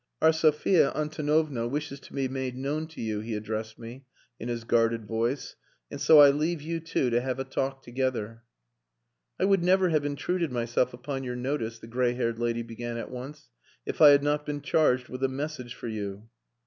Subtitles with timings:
[0.19, 4.05] "Our Sophia Antonovna wishes to be made known to you," he addressed me,
[4.39, 5.55] in his guarded voice.
[5.91, 8.41] "And so I leave you two to have a talk together."
[9.39, 13.11] "I would never have intruded myself upon your notice," the grey haired lady began at
[13.11, 13.49] once,
[13.85, 16.27] "if I had not been charged with a message for you."